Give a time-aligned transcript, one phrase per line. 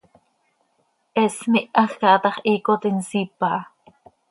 [1.15, 3.59] He smihaj caha tax, hiicot insiip aha.